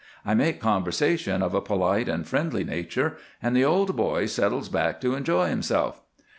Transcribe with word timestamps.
I 0.25 0.33
make 0.33 0.59
conversation 0.59 1.43
of 1.43 1.53
a 1.53 1.61
polite 1.61 2.09
and 2.09 2.27
friendly 2.27 2.63
nature, 2.63 3.17
and 3.39 3.55
the 3.55 3.65
old 3.65 3.95
boy 3.95 4.25
settles 4.25 4.67
back 4.67 4.99
to 5.01 5.13
enjoy 5.13 5.49
himself. 5.49 6.01